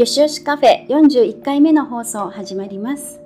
[0.00, 3.20] よしよしカフェ41回目の放送始まります。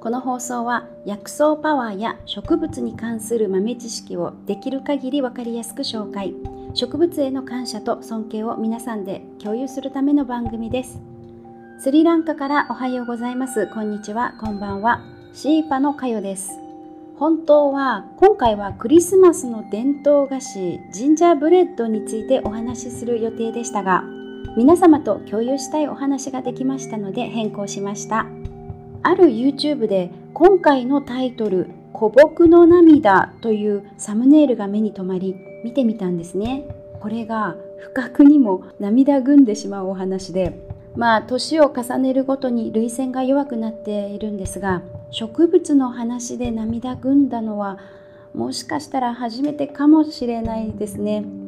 [0.00, 6.34] この放送は薬草パワーや植物に関する豆知識をできる限り分かりやすく紹介。
[6.74, 11.00] 植物への感謝と尊敬を皆さんで共有するための番組です。
[11.78, 13.68] スリランカからおはようございます。
[13.68, 14.34] こんにちは。
[14.40, 15.04] こんばんは。
[15.32, 16.50] シーパのかよです。
[17.20, 24.02] 本当は今回はクリスマスの伝統菓子ジンジャーブレッドについてお話しする予定でしたが
[24.56, 28.26] 皆様と共有したいお話ができましたので変更しました。
[29.02, 36.66] ある YouTube で今回のタイトル「古木の涙」というサムネイルが目に留まり見てみたんですね。
[37.00, 40.58] これが不覚にも涙ぐんでしまうお話で
[40.96, 44.80] まあ年を重ねるごとに涙腺が弱くなっているんですが
[45.10, 47.78] 植物の話で涙ぐんだのは
[48.34, 51.45] もしかしたら初めてかもしれないですね。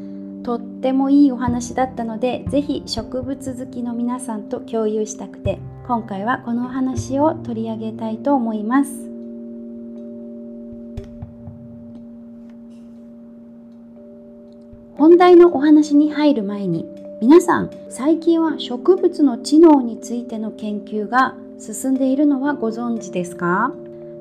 [0.48, 8.90] とってもいいお話だったので是非植物好きの皆さんと共有したくて今回はこのお話を取り上げたいと思います。
[14.96, 16.86] 本題のお話に入る前に
[17.20, 23.74] 皆さん最近は植物の知能についての研究が進んでいるのはご存知ですか？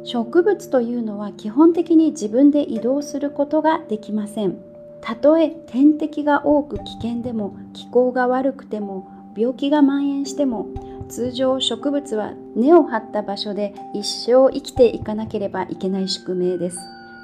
[0.04, 4.58] 植物というのは基本的に自分で移動することができません。
[5.02, 10.68] たとえ天敵が多く危険でも気候が悪くても病気が蔓延しても
[11.10, 16.80] 通常植物は根を張った場所で一生生きていかなければいけない宿命です。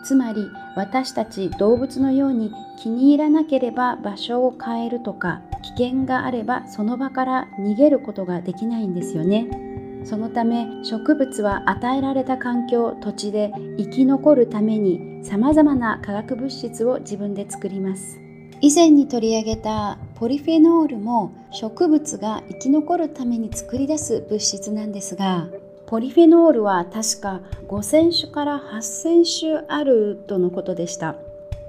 [0.06, 9.73] つまり私たち動物のように気に入らなければ場所を変えるとか危険があればその場から逃げることができないんですよね。
[10.04, 18.20] そのため植物は与えられた環境土地で生き残るためにさまざまな化学物質を自分で作ります。
[18.62, 25.50] 以前に取り上げたポリフェノールも植物が生き残るために作り出す物質なんですが
[25.86, 31.16] ポリフェノールは確か5000種から8000種あるとのことでした。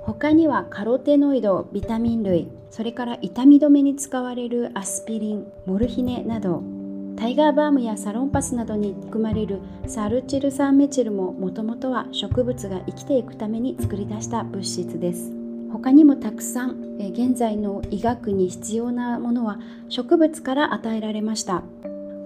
[0.02, 6.62] 他にはカロテノイドビタミン類それから痛み止めに使われるアスピリンモルヒネなど
[7.16, 15.32] タイガーバームやサロンパスなどに含まれるサルチル酸メチルももともとは植物が生きていくために作り出した物質です。
[15.72, 19.58] 他にもたくさん現在の医学に必要なものは
[19.88, 21.62] 植物から与えられました。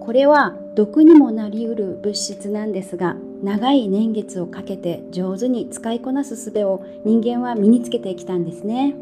[0.01, 8.95] これは毒にもなりうる物質なんですが長い年月をかけて上手に使いこなす術を人間は身につけてきたんですね。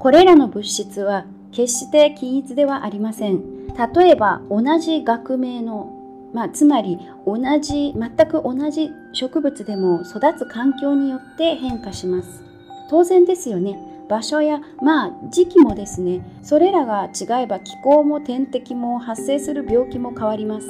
[0.00, 3.66] これらの物質は決して均一ではありません。
[3.94, 12.42] 例えば同じ学名の、まあ、つまり同じ全く同じ植物でも育つ環境によって変化します。
[12.88, 13.78] 当然ですよね。
[14.08, 20.66] 場所やまあ時期もですねそれらが違えば気候も天敵も発生する病気も変わります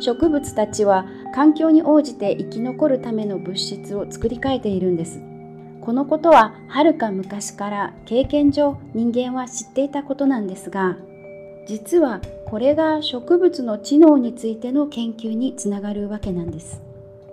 [0.00, 1.04] 植物たちは
[1.34, 5.33] 環境に応じて生き残るための物質を作り変えているんです
[5.84, 10.96] このことははるか昔から経験上人間は知っていたことなんですが
[11.66, 16.82] 実はこれが植物の知能についての研究につながるわけなんです。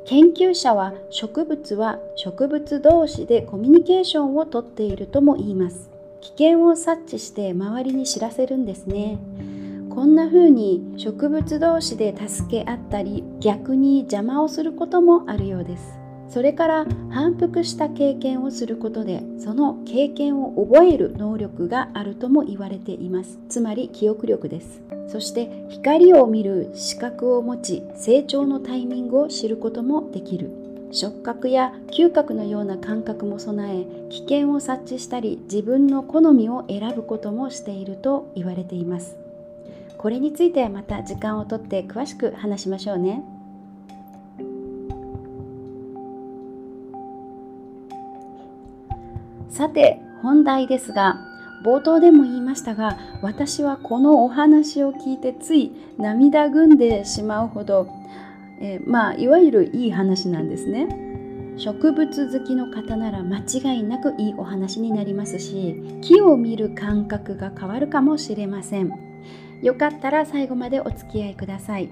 [0.06, 5.90] 研究者は植物は植物同士でコミュニケーションをとっているとも言います。
[6.22, 9.20] 危険を察知して周りに知らせるんですね。
[9.90, 16.01] こんな風に植物同士で助け合ったり逆に邪魔をすることもあるようです。
[16.32, 23.38] それから反復した経験をすることでその経験を覚える能力があるとも言われています。
[23.50, 24.82] つまり記憶力です。
[25.10, 30.50] そして光を見る視覚を持ち成長のタイミングを知ることもできる。
[30.94, 39.18] 触覚や嗅覚のような感覚も備え危険を察知したり自分の好みを選ぶこともしていると言われています。
[39.98, 43.22] これについてまた時間をとって詳しく話しましょうね。
[49.52, 51.20] さて本題ですが
[51.64, 57.88] 冒頭でも言いましたが私はこのお話を聞いてつい涙ぐんでしまうほど、
[58.60, 60.88] えー、まあいわゆるいい話なんですね。
[61.58, 68.92] 植物好きの方なら間違いなくいいお話になりますし木を見る感覚が変わるかもしれません。
[69.62, 71.92] よかったら最後までお付き合いください。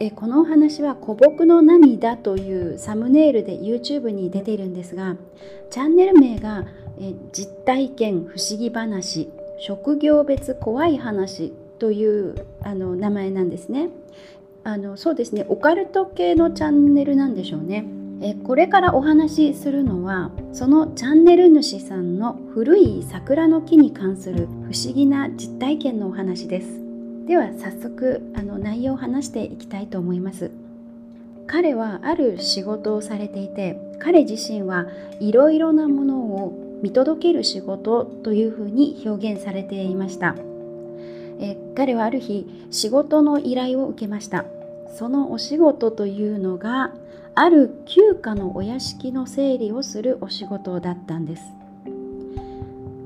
[0.00, 5.16] えこのお話は「古木の涙」というサムネイルで YouTube に出ているんですが
[5.70, 6.64] チャンネル名が
[7.00, 9.28] え実体験不思議話
[9.58, 13.90] 職業別怖い話というあの名前なんですね。
[14.64, 15.46] あのそうですね。
[15.48, 17.84] オカルト系のチャンネルなんでしょうね。
[18.20, 26.80] えこれからお話しするのはそのチャンネル主さんの古い桜の木に関する不思議な実体験のお話です。
[27.26, 30.50] では早速あの内容を話していきたいと思います。
[31.46, 34.86] 彼はある仕事をされていて彼自身は
[35.18, 40.34] いろいろなものを見届ける仕事というふうに表現されていました。
[41.40, 44.44] え彼はある日仕事の依頼を受けました。
[44.96, 46.92] そのお仕事というのが
[47.34, 51.42] ある旧家のお屋敷の整理をするお仕事だったんです。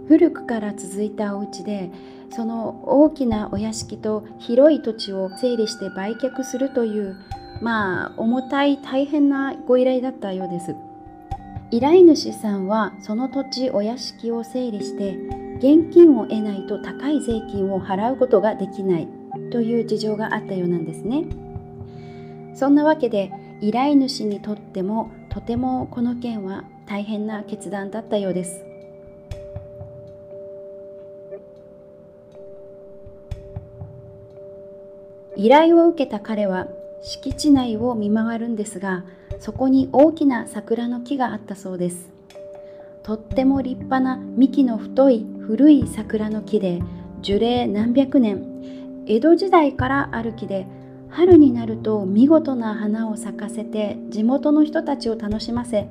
[0.09, 1.91] 古くから続いたお家で
[2.31, 7.17] その大きなお屋敷と広い土地を整理して売却するという
[7.61, 10.75] まあ重たい大変なご依頼だったようです。
[11.73, 15.17] 依頼主さんはその土地お屋敷を整理して
[15.57, 19.09] 現金を得ないと高い税金を払うことができない
[19.51, 21.25] という事情があったようなんですね。
[22.55, 23.33] そんなわけで
[23.63, 28.63] 依頼主にとってもとてもこの件は大変な決断だったようです。
[35.37, 36.69] 依頼を受けた彼は
[37.01, 39.05] 敷地内を見回るんですが
[39.43, 42.13] そこに大きな桜の木があったそうです。
[43.03, 46.81] とっても立派な幹の太い古い桜の木で
[47.23, 50.69] 樹齢何百年江戸時代からある木で
[51.09, 55.89] 春になると見事な花を咲かせて地元の人たちを楽しませ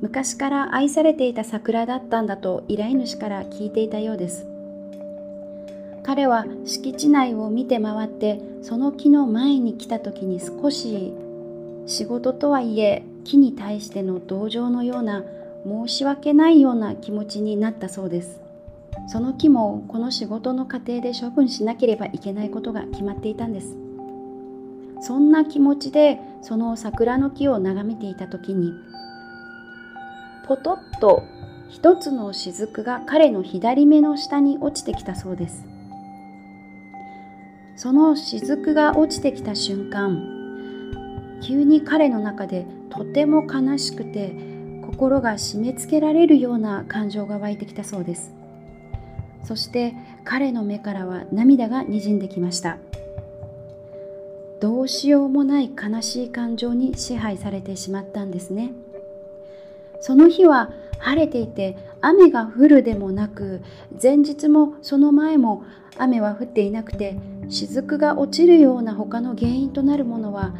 [0.00, 4.46] 昔から愛されていた桜だったんだと依頼主から聞いていたようです。
[6.02, 11.12] 彼は敷地内を見て回ってその木の前に来た時に少し
[11.86, 15.22] 仕事とはいえ木に対しての同情のような
[15.66, 18.40] 申し訳ないような気持ちになったそうです。
[19.08, 23.76] その木もこの仕事の過程で処分しなければいけないことが決まっていたんです。
[25.00, 28.72] そんな気持ちでその桜の木を眺めていた時に
[30.46, 31.22] ポトッと
[31.68, 35.66] 一つの雫が彼の左目の下に落ちてきたそうです。
[37.76, 40.33] その雫が落ちてきた瞬間
[41.46, 44.34] 急に彼の中でとても悲しくて
[44.82, 48.32] 心が締め付けられるような感情が湧いてきたそうです。
[49.42, 49.94] そして
[50.24, 52.78] 彼の目からは涙がにじんできました。
[54.60, 58.72] どうしようもない悲しい感情に支配されてしまったんですね。
[60.00, 63.60] その日は晴れていて雨が降るでもなく
[64.02, 65.64] 前日もその前も
[65.98, 67.18] 雨は降っていなくて
[67.48, 70.54] 雫が落ちるような他の原因となるものは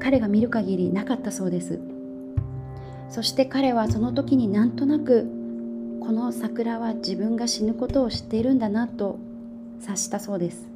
[0.00, 1.78] 彼が見る限りなかったそうです。
[3.08, 5.26] そして彼はその時になんとなく
[6.00, 9.18] この桜は自分が死ぬことを知っているんだなと
[9.80, 10.68] 察したそうです。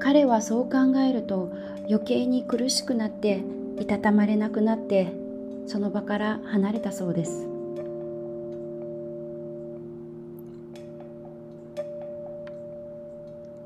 [0.00, 1.52] 彼はそう考えると
[1.88, 3.42] 余計に苦しくなって
[3.80, 5.12] いたたまれなくなって
[5.66, 7.46] その場から離れたそうです。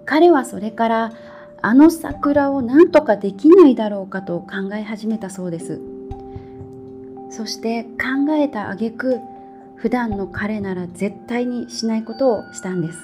[0.05, 1.13] 彼はそれから
[1.64, 5.81] あの桜を何とかできないだろうかと考え始めたそうです。
[7.31, 9.20] そして考えた挙句
[9.76, 12.99] 普段の彼なら絶対にしないことをしたんです。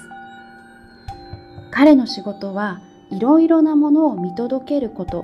[1.71, 5.23] 彼の仕事はいろいろなものを見届けること。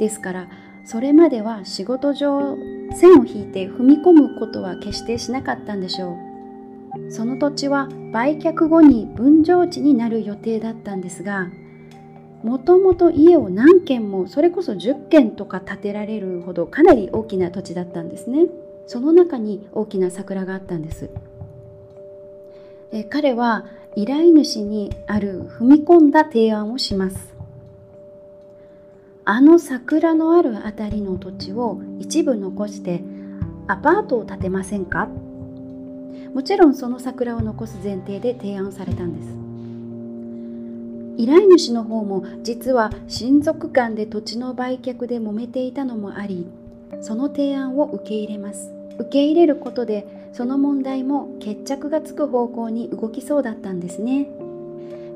[0.00, 0.48] ですから
[0.84, 2.56] それまでは仕事上
[2.96, 6.18] 線を引いて踏み込むことは決してしなかったんでしょ
[6.98, 7.12] う。
[7.12, 11.46] その土地は売却後に分譲地になる予定だったんですが
[12.42, 18.46] もともと家を何軒もそれこそ10軒とか建てられるほどかなり大きな土地だったんですね。
[18.86, 21.08] その中に大きな桜があったんです。
[23.10, 27.32] 彼は依頼主にある踏み込んだ提案をします。
[29.24, 33.04] あの桜のある辺りの土地を一部残して
[33.68, 35.08] アパートを建てませんか？
[36.34, 39.41] もちろんその桜を残す前提で提案されたんです。
[41.16, 46.46] 依頼主の方も実は親族間で土地の売却で揉めていたのもあり
[47.00, 48.70] その提案を受け入れます。
[48.98, 54.28] 受け入れることでその問題も決着がつく方向に動きそうだったんですね。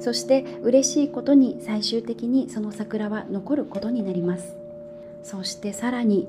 [0.00, 4.56] そして嬉しいことに最終的にその桜は残ることになります。
[5.22, 6.28] そしてさらに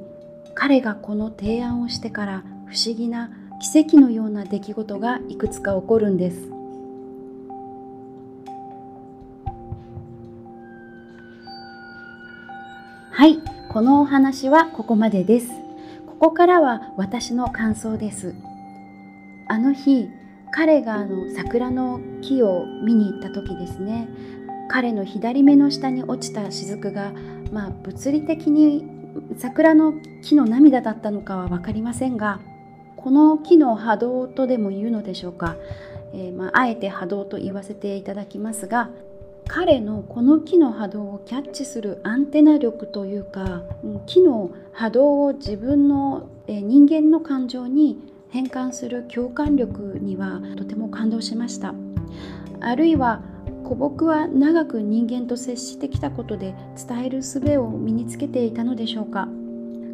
[0.53, 6.56] 彼がこの提案をしてから不思議な奇跡のような出来事がいくつか起こるんです。
[13.17, 15.47] はいこのお話はここまでです。
[16.05, 18.35] ここからは私の感想です。
[19.47, 20.07] あの日
[20.51, 24.07] 彼があの桜の木を見に行った時ですね。
[24.69, 27.11] 彼の左目の下に落ちた雫が、
[27.51, 28.85] まあ、物理的に
[29.39, 32.39] 桜の木の涙だったのかは分かりませんが
[32.97, 35.55] この木の波動とでも言うのでしょうか、
[36.13, 38.91] えー、まあ、あえて波動と言わせていただきますが
[39.47, 43.63] 彼のこの木の波動をキャッチするアンテナ力というか
[44.05, 47.97] 木の波動を自分の人間の感情に
[48.29, 51.73] 変換する共感力にはとても感動しました。
[52.59, 53.21] あるいは
[53.63, 56.55] 古木は長く人間と接してきたことで
[56.87, 59.27] 伝える術を身につけていたのでしょうか。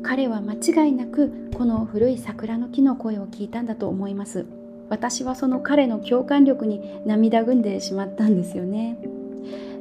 [0.03, 4.45] 彼は間違いなくこの古い桜の木の声を聞いたんだと思います。
[4.89, 8.97] 私はその彼の共感力に涙ぐんでしまったんですよね。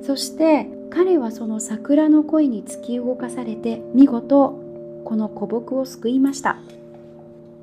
[0.03, 4.59] そして彼はその桜の声に突き動かされて見事
[5.05, 6.59] この古木を救いました。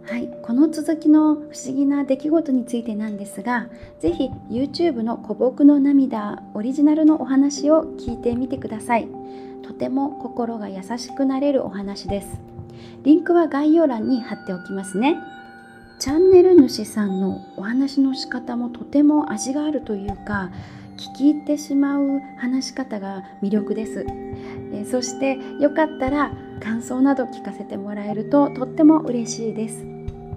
[0.03, 3.67] はい、この続きの不思議な出来事についてなんですが
[3.99, 9.07] 是非 YouTube の「古木の涙」オリジナルのお話を聞いてみてください。
[9.61, 12.41] とても心が優しくなれるお話です。
[13.03, 15.17] リンクは概要欄に貼っておきますね。
[15.99, 20.49] チャンネル主さんのお話の仕方もとても味があるというか
[20.99, 24.05] 聞き入ってしまう話し方が魅力です。
[24.73, 29.85] えそしてよかったら感想など聞かせてもらえるととっても嬉しいです。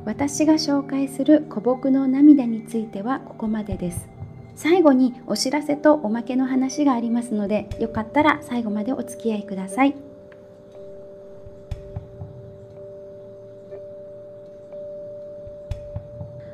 [0.04, 4.07] 私が紹介する古木の涙についてはここまでです。
[4.54, 9.97] 最後にお知らせとおまけの話がありますのでよかったら最後までお付き合いください。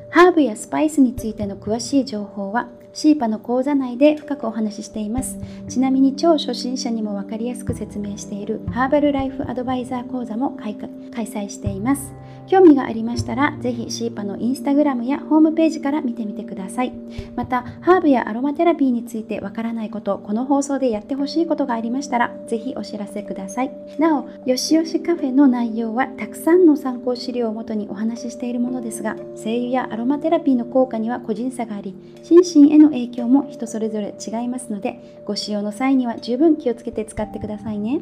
[0.09, 12.13] ハーブやスパイスについての詳しい情報はシーパの講座内で深くお話ししていますちなみに超初心者にも分かりやすく説明しているハーバルライフアドバイザー講座も開催しています
[12.49, 16.91] 興味がありましたら、ぜひシーパのインスタグラムやホームページから見てみてください。
[17.35, 23.71] また、ハーブやアロマテラピーについてわからないこと、この放送でやってほしいことがありましたら、ぜひお知らせください。
[23.99, 31.93] なお、よしよしカフェの内容はたくさんの参考資料をもとにお話ししているものですが、精油やアロマテラピーの効果には個人差があり、
[32.23, 37.99] 心身への影響も人それぞれ違いますので、ご使用の際には十分気をつけて使ってくださいね。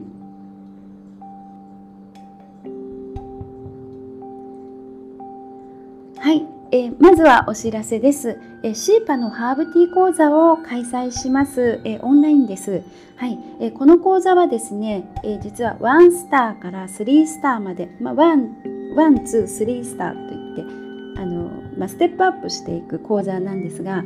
[6.20, 12.82] はい、えー、まずはお知らせです、えー、シーパのハーブティー講座を開催します、えー、オンラインです。
[13.16, 20.88] はい、えこの講座はですね、え実は1スターから3スターまで、まあ、1、1、2、3スターといって
[21.20, 24.04] あの、まあ、ステップアップしていく講座なんですが、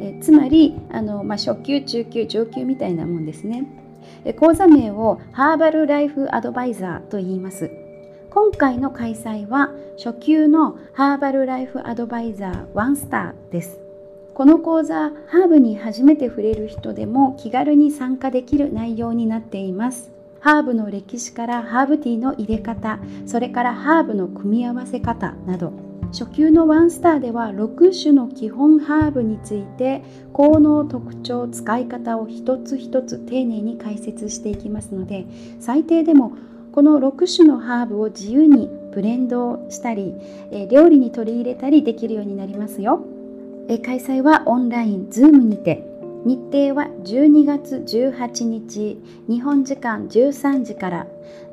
[0.00, 3.66] えつまりあの、まあ、初級、中級、上級みたいなもんですね。
[4.38, 7.70] 講座名をハーバルライフアドバイザーと言います。
[8.30, 13.80] 今回の開催は初級のハーバルライフアドバイザー1スターです。
[14.34, 20.10] この講座、ハーブに初めて触れる人でも気軽に参加できる内容になっています。
[20.40, 25.72] ハーブの歴史からハーブティーの入れ方、それからハーブの組み合わせ方など、
[26.14, 30.02] 初級のワンスターでは6種の基本ハーブについて
[30.32, 35.26] 効能特徴使い方を一つ一つ丁寧に解説していきますので
[35.58, 36.36] 最低でも
[36.70, 40.12] この6種のハーブを自由にブレンドしたり、
[40.50, 43.04] え料理に取り入れたりできるようになりますよ。
[43.68, 45.84] え開催はオンライン、 Zoom にて、
[46.24, 51.06] 日程は12月18日、日本時間13時から、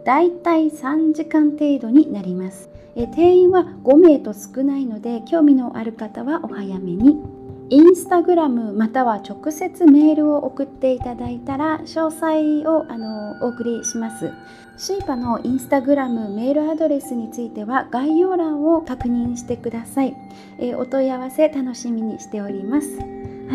[0.06, 2.71] だいたい3時間程度になります。
[2.96, 7.42] え定員は5名と少ないので、興味のある方はお早めに。
[7.70, 14.34] インスタグラムまたは直接メールを送っていただいたら詳細をあのお送りします。
[14.76, 20.18] シーパのインスタグラムメールアドレスについては概要欄を確認してください。
[20.60, 22.98] え、お問い合わせ楽しみにしております。
[22.98, 23.06] は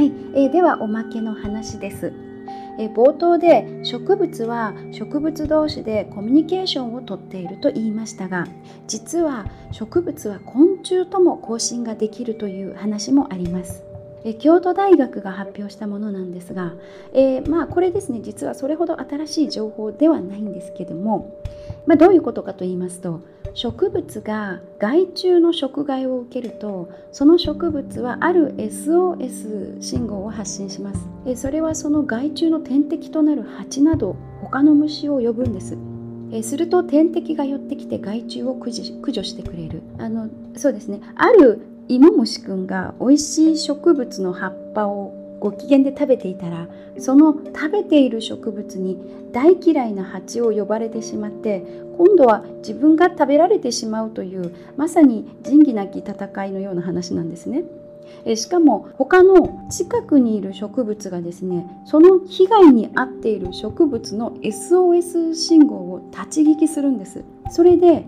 [0.01, 2.26] い、えー、ではおまけの話です。
[2.79, 8.47] え冒頭で植物は植物同士でコミュニケーションをとっていると言いましたが
[8.87, 13.83] 実は植物は昆虫とも交信ができるという話もあります。
[14.25, 16.75] え京都大学が発表したものなんですが、
[17.13, 21.41] えー、まあこれですね実はそれほど新しい情報ではないんですけども、
[21.87, 23.21] まあ、どういうことかと言いますと
[23.57, 31.09] 植物が害虫の食害を受けるとその植物はある SOS 信号を発信します。
[31.27, 35.79] えそれはその害虫の天敵となる蜂など他の虫を呼ぶんです。
[36.33, 39.81] えすると天敵が寄ってきて害虫を駆除してくれる。
[39.97, 41.01] あのそうですね。
[41.15, 48.99] あるイモムシくんが美味しい植物の葉っぱをご機嫌で食べていたらその食べている植物に
[49.33, 51.65] 大嫌いな蜂を呼ばれてしまって
[51.99, 57.65] 今度は自分が食べられてしまうというまさに仁義なき戦いのような話なんですね。
[58.25, 68.05] えしかも他の近くにいる植物がですねその被害に遭っている植物の SOS 信号を立ち聞きするんですそれで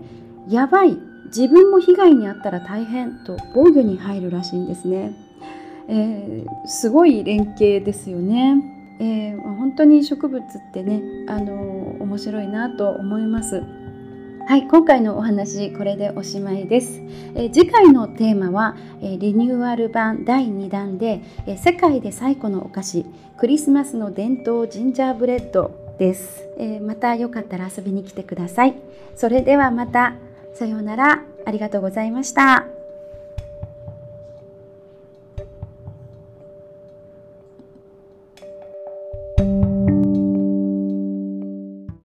[0.47, 5.13] やばい自分も被害に遭ったら大変と防御に入るらしいんですね、
[5.89, 8.55] えー、すごい連携ですよね、
[8.99, 13.63] えー、本当に植物ってねあの面白いなと思います
[14.49, 17.03] はい、今回のお話これでおしまいです。
[17.35, 23.05] え次回のテーマは、えリニューアル版第2弾で、え世界で最古のお菓子
[23.37, 28.73] クリスマスの伝統ジンジャーブレッドです、えまたよかったら遊びに来てください。
[29.15, 30.15] それではまた
[30.55, 32.78] さようならありがとうございました。